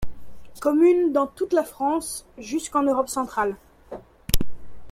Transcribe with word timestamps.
Commune 0.61 1.13
dans 1.13 1.27
toute 1.27 1.53
la 1.53 1.63
France, 1.63 2.25
jusqu'en 2.39 2.81
Europe 2.81 3.07
centrale. 3.07 3.55